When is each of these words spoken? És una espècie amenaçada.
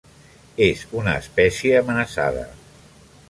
És 0.67 0.79
una 1.01 1.13
espècie 1.25 1.77
amenaçada. 1.83 2.47